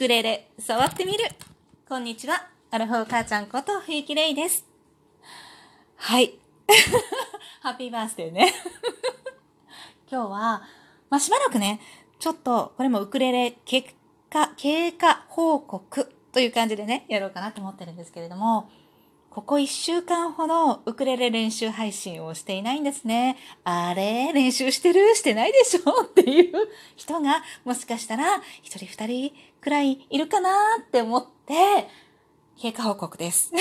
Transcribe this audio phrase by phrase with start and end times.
[0.00, 1.18] ウクレレ、触ってみる。
[1.86, 2.48] こんにちは。
[2.70, 4.64] アルフォー母ちゃんこと冬木レイです。
[5.96, 6.38] はい。
[7.60, 8.50] ハッピーバースデーね。
[10.10, 10.62] 今日は、
[11.10, 11.82] まあ、しばらくね、
[12.18, 13.90] ちょっと、これもウクレレ結
[14.30, 18.70] 果、経過報告という感じでね、やろうかなと思ってるんですけれども、
[19.30, 23.36] ここ一週間ほどウクレレ練習配信をしていないんですね。
[23.62, 24.32] あれ？
[24.32, 25.14] 練習してる？
[25.14, 26.02] してないでしょ？
[26.02, 26.52] っていう
[26.96, 31.54] 人がもしかしたら一人二人くらいいるかなって思って
[32.58, 33.52] 経過報告です。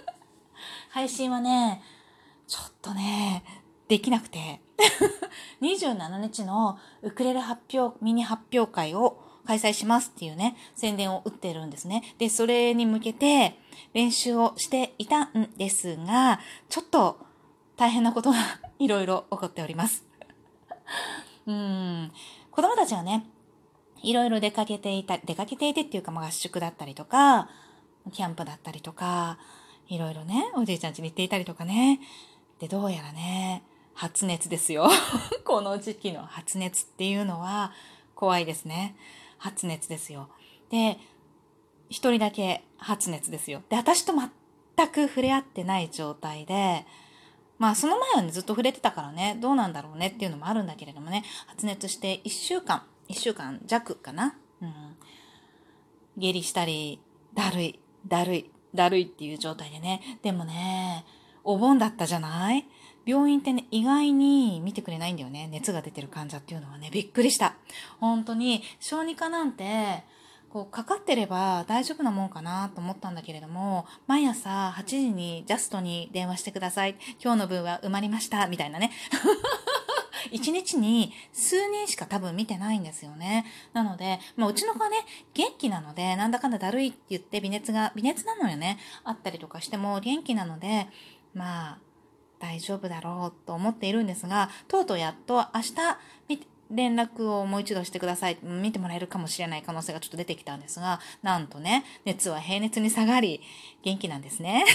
[0.90, 1.82] 配信はね、
[2.46, 3.44] ちょっとね、
[3.88, 4.62] できなくて
[5.60, 12.02] 27日のウクレレ発表、ミニ発表会を開催しますっていうね、宣伝を打ってるんですね。
[12.18, 13.58] で、それに向けて
[13.94, 17.18] 練習をしていたんですが、ちょっと
[17.76, 18.38] 大変なことが
[18.78, 20.04] いろいろ起こっております。
[21.46, 22.12] うん、
[22.50, 23.26] 子供たちはね、
[24.02, 27.48] いろいろ出かけていた、出かけていてっていうか、まあ、合宿だったりとか、
[28.12, 29.38] キャンプだったりとか、
[29.88, 32.00] いろいろね、おじいちゃん家に行っていたりとかね。
[32.58, 33.62] で、どうやらね、
[33.94, 34.88] 発熱ですよ。
[35.44, 37.72] この時期の発熱っていうのは
[38.14, 38.96] 怖いですね。
[39.38, 40.28] 発熱ですよ。
[40.70, 40.98] で、
[41.88, 43.62] 一人だけ発熱ですよ。
[43.68, 46.86] で、私と全く触れ合ってない状態で、
[47.58, 54.36] まあその前はね、ずっと触れてたからね、どうなんだろうねっていうのもあるんだけれどもね、発熱して1週間、1週間弱かな。
[54.60, 54.96] うん。
[56.16, 57.00] 下痢したり、
[57.34, 60.18] だるい、だるい、だるいっていう状態でね。
[60.22, 61.04] でもね、
[61.44, 62.66] お盆だったじゃない？
[63.06, 65.48] 病院ってね、意外に見てくれないんだよね。
[65.50, 67.54] 熱が出てる患者っていうのはね、びっくりした。
[68.00, 70.02] 本当に、小児科なんて、
[70.50, 76.96] こう、かかってれば大丈夫なもんかなと思ったんだけれども、毎朝8時にジャストに電話してください。
[77.22, 78.48] 今日の分は埋まりました。
[78.48, 78.90] みたいなね。
[80.32, 83.46] 一日に数人しか多分見てないんですよね。
[83.72, 84.96] なので、まあ、うちの子はね、
[85.34, 88.78] 元気なので、なんだかんだだるいって言って微熱が、微熱なのよね。
[89.04, 90.88] あったりとかしても元気なので、
[91.32, 91.78] まあ、
[92.46, 95.74] 大丈夫だろうと思っているんですが、とうとうやっと明日
[96.70, 98.38] 連絡をもう一度してください。
[98.42, 103.40] 見てもらえるかもしれない可能性がちょっと出てきたんですが、なんとね、熱は平熱に下がり、
[103.82, 104.64] 元気なんですね。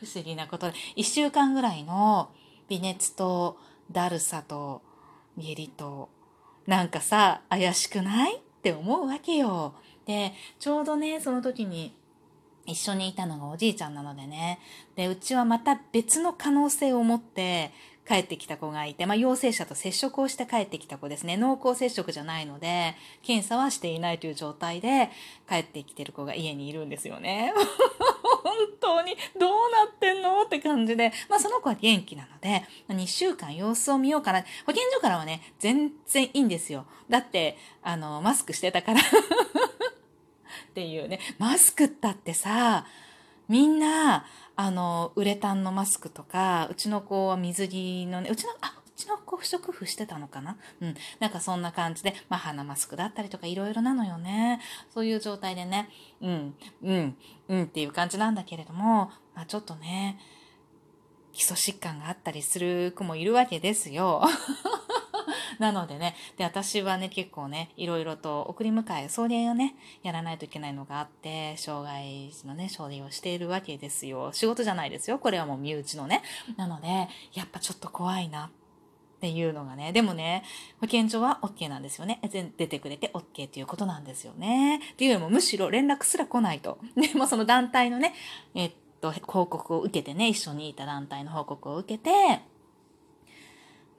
[0.00, 2.30] 不思議なことで、一週間ぐらいの
[2.68, 3.58] 微熱と
[3.90, 4.82] だるさと
[5.36, 6.08] 下痢と、
[6.66, 8.36] なんかさ、怪しくない？
[8.36, 9.74] って思うわけよ。
[10.04, 11.94] で、ちょうどね、その時に
[12.70, 14.58] 一緒にいたのがおじいちゃんなのでね。
[14.96, 17.72] で、うちはまた別の可能性を持って
[18.10, 21.36] 帰ってきた子がいて、まあ、陽性者と接触をして帰ってきた子ですね。
[21.36, 25.10] 濃厚接触じゃないので、検査はしていないという状態で
[25.48, 27.52] 帰ってきてる子が家にいるんですよね。
[28.42, 30.42] 本当にどうなってんの？
[30.42, 34.44] って感じで、まあその子は元気なので、2週間様子を見ようかな。
[34.66, 36.86] 保健所からはね、全然いいんですよ。
[37.08, 39.00] だって、あの、マスクしてたから
[40.80, 42.86] っていうね、マスクったってさ、
[43.48, 44.24] みんな、
[44.56, 50.56] あの、ウレタンのマスクとか、うちの子は水着のね、うちの、あ、うちの子不織布してたのかな？
[50.80, 50.94] うん。
[51.18, 54.60] なんかそんな感じで、まあ鼻マスクだったりとかいろいろなのよね。
[54.94, 55.90] そういう状態でね、
[56.22, 57.16] うん、うん、
[57.48, 60.18] うんっていう感じなんだけれども、まあちょっとね、
[61.32, 64.22] 基礎疾患があったりする子もいるわけですよ。
[65.60, 74.30] なのでね、で、私はね、結構ね、いろいろと送り迎え、送迎をね、やらないといけないのがあって、障害児のね、承認をしているわけですよ。
[74.32, 75.18] 仕事じゃないですよ。
[75.18, 76.22] これはもう身内のね。
[76.56, 78.50] なので、やっぱちょっと怖いなっ
[79.20, 80.44] ていうのがね、でもね、
[80.80, 82.22] 保健所は OK なんですよね。
[82.56, 84.76] 出てくれて OK っていうことなんですよね。
[84.76, 86.78] っていうよりもむしろ連絡すら来ないと。
[86.96, 88.14] でもその団体のね、
[88.54, 88.72] えっ
[89.02, 92.40] と、報告を受けてね、一緒にいた団体の報告を受けて、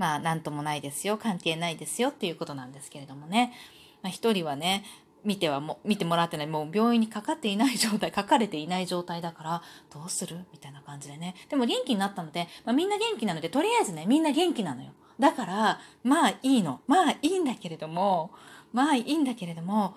[0.00, 3.52] まあ、なんともないですよ、関係ないですよっていうことなんですけれどもね。
[4.00, 4.82] まあ、一人はね、
[5.24, 9.62] 見てはも、見てもらってない、もう病院にかかっていない状態、 かかれていない状態だから、
[9.92, 10.46] どうする？
[10.54, 11.34] みたいな感じでね。
[11.50, 14.92] でも元気になったので、まあ、みんな元気なので、とりあえずね、みんな元気なのよ。
[15.18, 16.80] だから、まあいいの。
[16.86, 18.30] まあいいんだけれども、
[18.72, 19.96] まあいいんだけれども、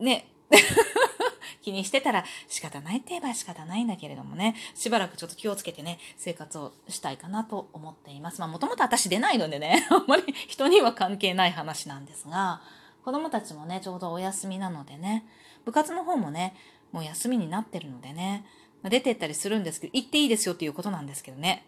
[0.00, 0.26] ね、
[1.62, 8.40] 気にしてたら仕方ないって言えば仕方ないんだけれどもね、しばらくちょっと気をつけてね、生活をしたいかなと思っています。
[8.40, 12.62] まあもともと私出ないのでね、 あんまり人には関係ない話なんですが、
[13.04, 15.26] 子供たちもね、ちょうどお休みなのでね、
[15.64, 16.54] 部活の方もね、
[16.92, 18.44] もう休みになってるのでね、
[18.84, 21.64] 出てったりするんですけど、行っていいですよっていうことなんですけどね。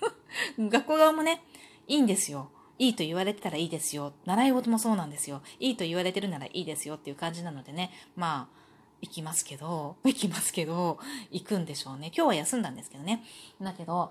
[0.58, 1.42] 学校側もね、
[1.86, 2.50] いいんですよ。
[2.80, 4.14] いいと言われてたらいいですよ。
[4.24, 5.42] 習い事もそうなんですよ。
[5.58, 7.90] いいと言われてるならいいですよっていう感じなのでね。
[8.16, 8.60] まあ、
[9.02, 10.98] 行きますけど、 行きますけど、
[11.30, 12.10] 行くんでしょうね。
[12.16, 13.22] 今日は休んだんですけどね。
[13.60, 14.10] だけど、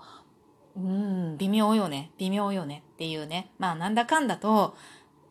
[0.76, 0.82] うー
[1.32, 2.12] ん、微妙よね。
[2.16, 3.50] 微妙よねっていうね。
[3.58, 4.76] まあ、なんだかんだと、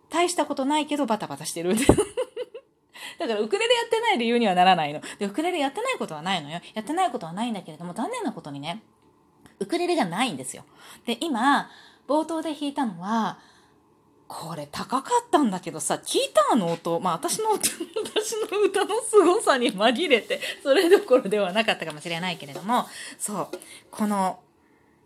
[0.10, 1.76] 大したことないけどバタバタしてる。
[3.20, 5.00] だからウクレレやってない理由にはならないの。
[5.18, 6.60] で、ウクレレやってないことはないのよ。
[6.74, 8.84] やってないことはないんだけれども、残念なことにね、
[9.60, 10.66] ウクレレがないんですよ。
[11.06, 11.70] で、今、
[12.10, 13.38] 冒頭で弾いたのは、
[14.28, 22.88] これ高かったんだけどさ、聞いたあの音、まあ私の、 私の歌の凄さに紛れて、それどころではなかったかもしれないけれども、
[23.20, 23.50] そう、
[23.92, 24.40] この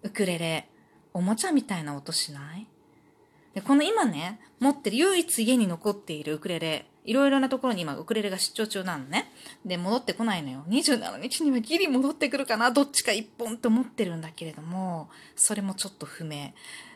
[0.02, 0.70] ウクレレ、
[1.14, 2.68] おもちゃみたいな音しない？
[3.54, 9.32] で、この今ね、持ってる唯一家に残っているウクレレ、いろいろなところに今ウクレレが出張中なのね。
[9.66, 10.64] で、戻ってこないのよ。
[10.70, 16.54] 27日にはギリ戻ってくるかなどっちか一本って思ってるんだけれども、それもちょっと不明。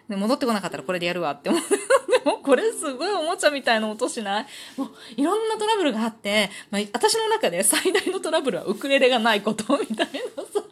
[0.09, 1.69] で、戻ってこなかったらこれでやるわって思って。
[2.24, 4.45] でもこれすごいおもちゃみたいな音しない？
[4.77, 10.63] もういろんなトラブルがあって、まあ、私の中で最大のトラブルはウクレレがないことみたいなさ。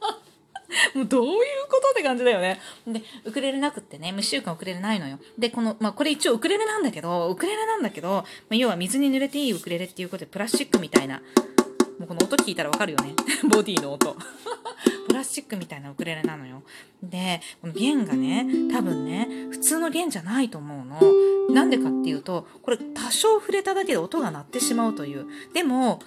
[0.93, 1.33] もうどういう
[1.69, 2.59] ことって感じだよね。
[2.87, 5.19] で、ウクレレなくってね、無週間ウクレレないのよ。
[5.37, 11.21] で、この、まあ、これ一応ウクレレなんだけど、ウクレレなんだけど、まあ、要は水に濡れていいウクレレっていうことで、プラスチックみたいな、
[11.99, 13.13] もうこの音聞いたらわかるよね。
[13.49, 14.15] ボディの音。
[15.07, 16.63] プラスチックみたいなウクレレなのよ。
[17.01, 21.53] で、この弦がね、多分ね、普通の弦じゃないと思うの。
[21.53, 25.25] なんでかっていうと、これ多少触れただけで音が鳴ってしまうという。
[25.53, 26.01] でも、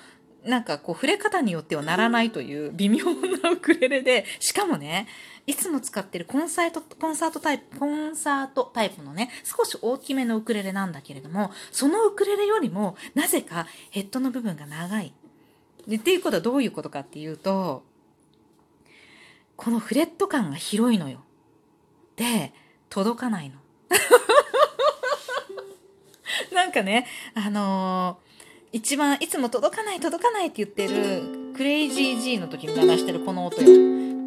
[0.45, 3.05] なんかこう触れ方によってはならないという微妙
[3.43, 5.07] なウクレレで、しかもね、
[5.47, 15.13] いつも使ってるコンサート、コンサートタイプ、コンサートタイプのね、少し大きめのウクレレなんだけれども、そのウクレレよりも、なぜかヘッドの部分が長い。
[15.89, 17.83] でっていうことはどういうことかっていうと、
[19.57, 21.25] このフレット感が広いのよ。
[22.17, 22.53] で、
[22.91, 23.57] 届かないの。
[26.55, 28.29] なんかね、あのー
[28.73, 33.67] 一番いつも届かない届かないって言ってるクレイジー G の時に鳴らしてるこの音よ。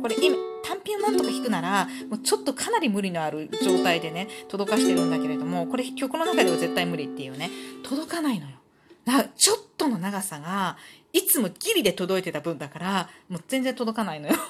[0.01, 7.51] これ今単品をなんとか弾くならもうちょっとかなり無理のある状態でね届かしてるんだけれどもこれ曲の中では絶対無理っていうね
[7.83, 8.57] 届かないのよ。
[9.05, 10.77] だちょっとの長さが
[11.13, 14.35] いつもギリで届いてた分だからもう全然届かないのよ。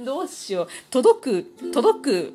[0.00, 2.34] どうしよう届く届く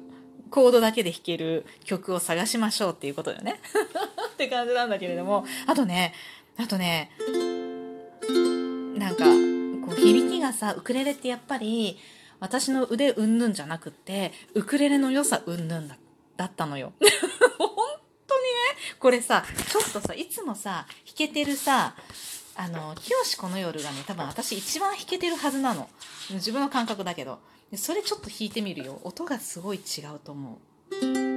[0.51, 3.59] コードだけで弾ける曲を探しましょうっていうことだよね。
[4.33, 6.13] って感じなんだけれども、あとね、
[6.57, 7.09] あとね、
[8.95, 9.25] なんか、
[9.85, 11.97] こう響きがさ、ウクレレってやっぱり、
[12.39, 15.95] 私の腕うんぬんじゃなくって、ウクレレの良さうんぬんだ
[16.35, 16.91] だったのよ。
[19.01, 21.95] これさ、ちょっとさ、いつもさ、弾けてるさ、
[22.55, 25.89] あの、清この夜がね、多分私一番弾けてるはずなの。
[26.29, 27.39] 自分の感覚だけど。
[27.75, 29.01] それちょっと弾いてみるよ。
[29.03, 30.59] 音がすごい違うと思
[30.91, 31.30] う。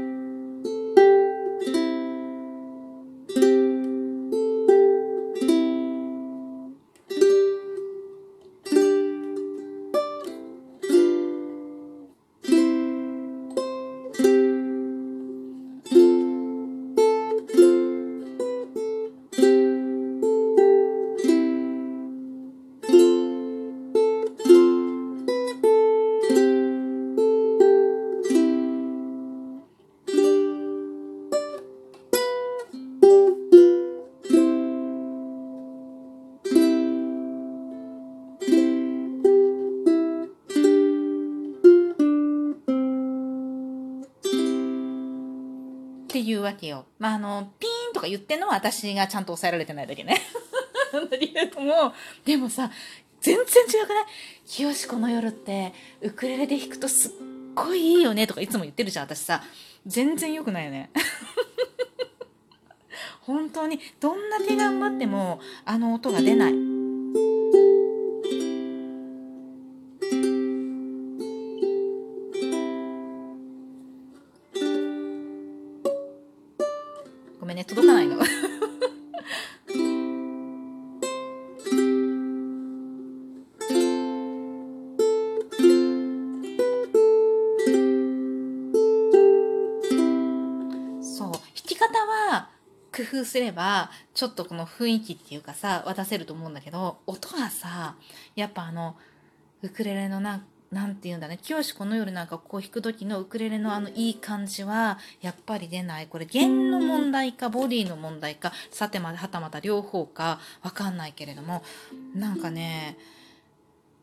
[46.15, 46.87] っていうわけよ。
[47.01, 50.21] まあ、あの、ピーンとか言ってんのは私がちゃんと抑えられてないだけね。
[50.93, 51.93] なんだけれども、
[52.25, 52.71] でもさ、
[53.21, 54.05] 全然違くない
[54.47, 57.11] 清この夜って、ウクレレで弾くとすっ
[57.57, 59.43] ごいいいよねとかいつも言ってるじゃん、私さ。
[59.87, 60.93] 全然良くないよね。
[63.23, 66.74] 本当に、どんな手頑張っても、あの音が出ない。
[77.65, 78.17] ね届かないの。
[91.03, 91.33] そう。
[91.33, 92.51] 弾き方は
[92.95, 97.97] 工夫すればちょっとこの雰囲気っていうかさ渡せると思うんだけど音がさ
[98.37, 98.97] やっぱあの
[99.63, 101.39] ウクレレのなんなんて言うんだね。
[101.41, 106.09] 清この夜なんかこう弾く時のウクレレのあのいい感じは、やっぱり出ない。
[106.09, 111.63] これ弦の問題か、ボディの問題か、さてまではたまた両方か、わかんないけれども、
[112.13, 112.99] なんかね、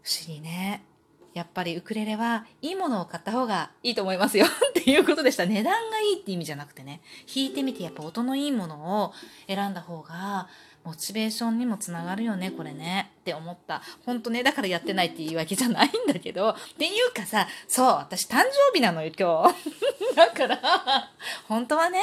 [0.01, 0.85] 不思議ね。
[1.33, 5.45] やっぱりウクレレはいいものを買った方がいいと思いますよ っていうことでした。
[5.45, 7.01] 値段がいいって意味じゃなくてね、
[7.33, 9.13] 弾いてみてやっぱ音のいいものを
[9.47, 10.47] 選んだ方が、
[10.83, 13.11] モチベーションにもつながるよね、これね。
[13.21, 13.81] って思った。
[14.05, 19.55] ほんとね、だからやってないって言いうわけじゃないんだけど、っていうかさ、そう、私誕生日なのよ、今日。
[20.15, 21.11] だから、
[21.47, 21.99] 本当はね、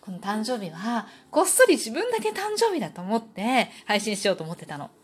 [0.00, 4.90] ここの誕生日は、こっそり自分だけ誕生日だと思って配信しようと思ってたの。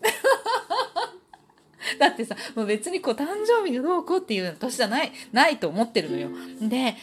[2.01, 6.29] だってさ、もう別にこう誕生日がどうこうっていう年じゃない、ないと思ってるのよ。
[6.61, 6.97] で、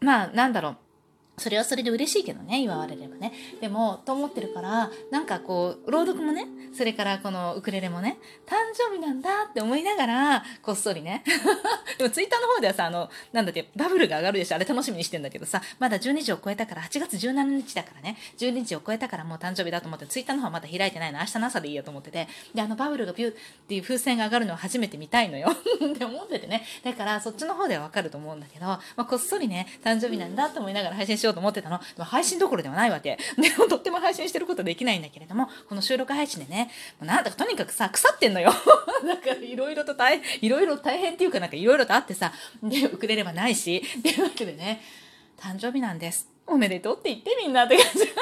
[0.00, 0.76] まあなんだろう。
[1.38, 3.32] それはそれで嬉しいけどね、祝われればね。
[3.60, 11.24] でも、と思ってるから、なんかこう、朗読もね、それからこのウクレレもね、誕生日なんだって思いながら、こっそりね。
[11.98, 14.56] でもツイッターの方ではさ、あの、なんだっけ、バブルが上がるでしょ。
[14.56, 23.34] あれ楽しみにしてんだけどさ、まだ12時を超えたから、8月17日だからね、12時を超えたからもう誕生日だと思って、ツイッターの方はまだ開いてないの、明日の朝でいいやと思ってて、で、あのバブルがピューっ
[23.68, 25.48] ていう風船が上がるのを初めて見たいのよ。
[25.92, 26.64] って思っててね。
[26.84, 31.78] だからそっちの方ではわかると思うんだけど、まあ、こっそりね、誕生日なんだと思いながら配信しようと思ってたの。
[31.78, 33.18] でも配信どころではないわけ。
[33.36, 36.70] でもとっても配信してることできないんだけれども、この収録配信でね、
[37.00, 38.52] もうなんだかとにかくさ、腐ってんのよ。
[39.04, 42.32] なんかいろいろと大変、いろいろ大変っていうかなんかいろいろとあってさ、
[42.62, 44.82] で、ウクレレはないし、っていうわけでね、
[45.38, 46.28] 誕生日なんです。
[46.46, 48.08] おめでとうって言ってみんなって感じ。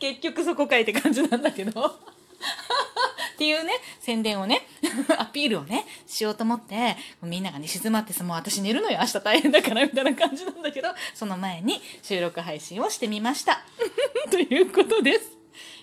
[0.00, 1.98] 結局そこかいって感じなんだけど。
[3.34, 4.66] っていうね、宣伝をね、
[5.18, 13.62] アピールをね、しようと思って、みんながね、静まって、もう私寝るのよ、明日大変だから、みたいな感じなんだけど、その前に収録配信をしてみました。
[14.30, 15.30] ということです。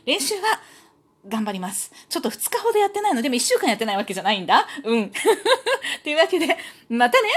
[0.05, 0.61] 練習は、
[1.27, 1.91] 頑張ります。
[2.09, 4.65] ちょっと2日ほどやってないのでも1週間やってないわけじゃないんだ。
[4.83, 5.11] うん。
[6.03, 6.57] というわけで、
[6.89, 7.29] またね